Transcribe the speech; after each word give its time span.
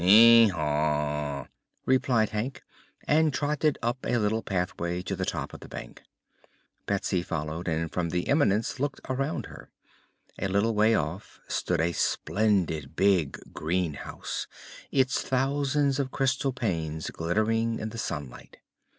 "Hee 0.01 0.47
haw!" 0.47 1.45
replied 1.85 2.31
Hank 2.31 2.63
and 3.03 3.31
trotted 3.31 3.77
up 3.83 4.03
a 4.03 4.17
little 4.17 4.41
pathway 4.41 5.03
to 5.03 5.15
the 5.15 5.25
top 5.27 5.53
of 5.53 5.59
the 5.59 5.69
bank. 5.69 6.01
Betsy 6.87 7.21
followed 7.21 7.67
and 7.67 7.91
from 7.91 8.09
the 8.09 8.27
eminence 8.27 8.79
looked 8.79 8.99
around 9.07 9.45
her. 9.45 9.69
A 10.39 10.47
little 10.47 10.73
way 10.73 10.95
off 10.95 11.39
stood 11.47 11.81
a 11.81 11.91
splendid 11.91 12.95
big 12.95 13.53
greenhouse, 13.53 14.47
its 14.89 15.21
thousands 15.21 15.99
of 15.99 16.09
crystal 16.09 16.51
panes 16.51 17.11
glittering 17.11 17.77
in 17.77 17.89
the 17.89 17.99
sunlight. 17.99 18.57